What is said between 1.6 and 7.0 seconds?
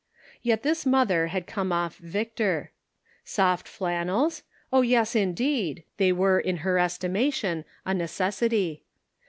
off victor. Soft flannels? Oh, yes, indeed! they were in her